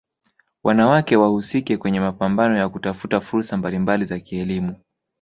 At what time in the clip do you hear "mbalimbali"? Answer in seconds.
3.57-4.05